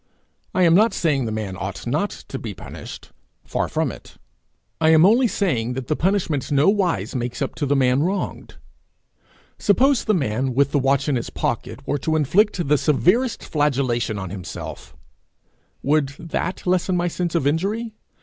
[0.55, 3.11] I am not saying the man ought not to be punished
[3.43, 4.17] far from it;
[4.79, 8.55] I am only saying that the punishment nowise makes up to the man wronged.
[9.59, 14.17] Suppose the man, with the watch in his pocket, were to inflict the severest flagellation
[14.17, 14.95] on himself:
[15.83, 17.93] would that lessen my sense of injury?